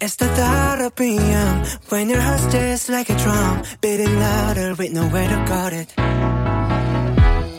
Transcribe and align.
It's 0.00 0.16
the 0.16 0.28
thought 0.28 0.80
of 0.80 0.94
being 0.96 1.64
when 1.88 2.08
your 2.08 2.20
heart's 2.20 2.46
just 2.52 2.88
like 2.88 3.08
a 3.10 3.16
drum, 3.16 3.62
beating 3.80 4.18
louder 4.18 4.74
with 4.74 4.92
nowhere 4.92 5.28
to 5.28 5.44
guard 5.48 5.72
it. 5.72 5.88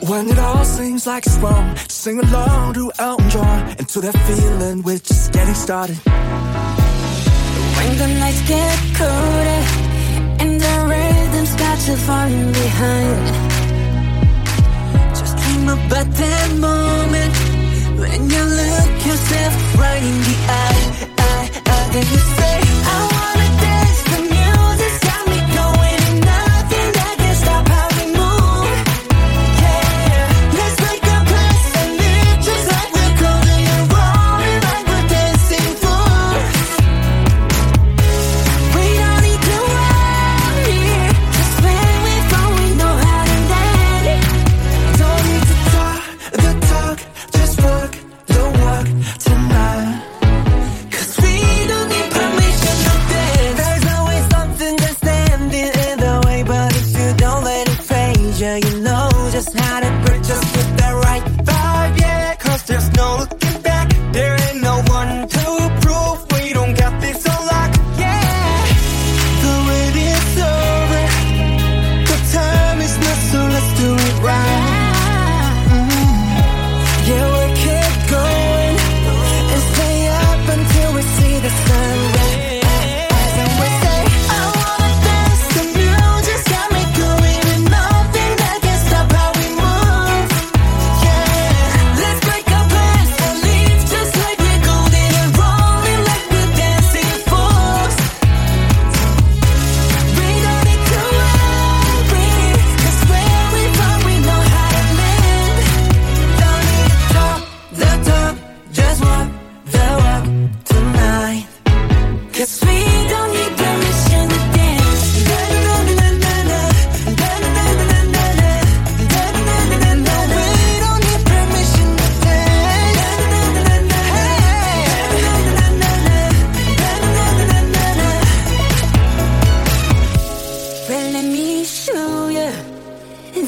When 0.09 0.29
it 0.29 0.37
all 0.37 0.65
seems 0.65 1.07
like 1.07 1.25
it's 1.25 1.37
wrong, 1.37 1.75
sing 1.87 2.19
along 2.19 2.73
to 2.75 2.91
Elton 2.99 3.29
John 3.29 3.59
and 3.79 3.87
that 3.87 4.17
feeling 4.27 4.83
we're 4.83 4.99
just 4.99 5.31
getting 5.31 5.55
started. 5.55 5.97
When 7.77 7.97
the 7.97 8.07
nights 8.19 8.41
get 8.47 8.77
colder 8.99 9.61
and 10.41 10.61
the 10.61 10.75
rhythm's 10.91 11.55
got 11.55 11.87
you 11.87 11.95
falling 11.95 12.51
behind, 12.51 13.27
just 15.17 15.37
dream 15.37 15.69
about 15.69 16.09
that 16.21 16.49
moment 16.59 17.33
when 17.99 18.29
you 18.29 18.43
look 18.61 19.05
yourself 19.07 19.79
right 19.79 20.03
in 20.03 20.17
the 20.27 20.37
eye 20.49 21.12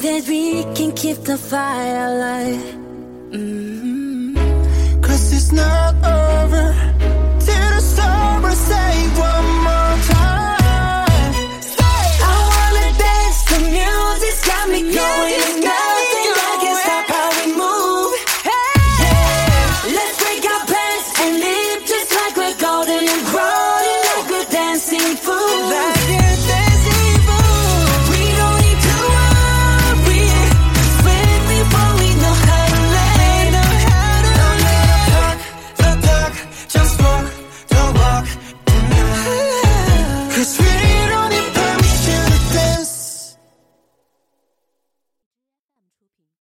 that 0.06 0.28
we 0.28 0.62
can 0.76 0.92
keep 0.92 1.16
the 1.24 1.36
fire 1.36 2.06
alive. 2.06 2.85